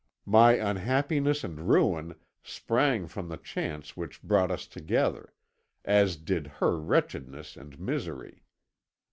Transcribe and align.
My 0.25 0.53
unhappiness 0.53 1.43
and 1.43 1.69
ruin 1.69 2.15
sprang 2.41 3.05
from 3.05 3.27
the 3.29 3.37
chance 3.37 3.95
which 3.95 4.23
brought 4.23 4.49
us 4.49 4.65
together 4.65 5.31
as 5.85 6.15
did 6.17 6.47
her 6.57 6.79
wretchedness 6.79 7.55
and 7.55 7.79
misery. 7.79 8.41